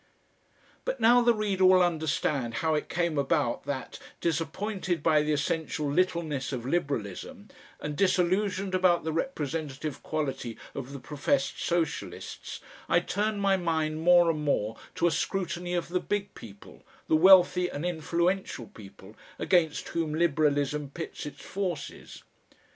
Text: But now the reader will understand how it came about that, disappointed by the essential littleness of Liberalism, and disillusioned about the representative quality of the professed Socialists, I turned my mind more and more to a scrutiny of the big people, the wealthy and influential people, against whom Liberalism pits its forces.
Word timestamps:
But 0.83 0.99
now 0.99 1.21
the 1.21 1.31
reader 1.35 1.63
will 1.63 1.83
understand 1.83 2.55
how 2.65 2.73
it 2.73 2.89
came 2.89 3.19
about 3.19 3.65
that, 3.65 3.99
disappointed 4.19 5.03
by 5.03 5.21
the 5.21 5.31
essential 5.31 5.85
littleness 5.91 6.51
of 6.51 6.65
Liberalism, 6.65 7.49
and 7.79 7.95
disillusioned 7.95 8.73
about 8.73 9.03
the 9.03 9.13
representative 9.13 10.01
quality 10.01 10.57
of 10.73 10.91
the 10.91 10.97
professed 10.99 11.61
Socialists, 11.61 12.61
I 12.89 12.99
turned 12.99 13.43
my 13.43 13.57
mind 13.57 14.01
more 14.01 14.31
and 14.31 14.43
more 14.43 14.75
to 14.95 15.05
a 15.05 15.11
scrutiny 15.11 15.75
of 15.75 15.89
the 15.89 15.99
big 15.99 16.33
people, 16.33 16.81
the 17.07 17.15
wealthy 17.15 17.69
and 17.69 17.85
influential 17.85 18.65
people, 18.65 19.15
against 19.37 19.89
whom 19.89 20.15
Liberalism 20.15 20.89
pits 20.89 21.27
its 21.27 21.43
forces. 21.43 22.23